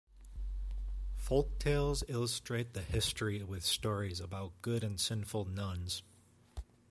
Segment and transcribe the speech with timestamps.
[1.15, 6.01] Folk tales illustrate the history with stories about good and sinful nuns.